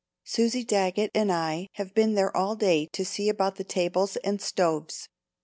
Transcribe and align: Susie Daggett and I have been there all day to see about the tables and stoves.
Susie 0.23 0.63
Daggett 0.63 1.11
and 1.13 1.31
I 1.31 1.67
have 1.73 1.93
been 1.93 2.15
there 2.15 2.35
all 2.35 2.55
day 2.55 2.87
to 2.87 3.05
see 3.05 3.29
about 3.29 3.57
the 3.57 3.63
tables 3.63 4.17
and 4.23 4.41
stoves. 4.41 5.07